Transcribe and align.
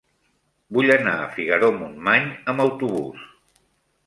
Vull 0.77 0.93
anar 0.93 1.13
a 1.19 1.27
Figaró-Montmany 1.35 2.27
amb 2.55 2.65
autobús. 2.65 3.31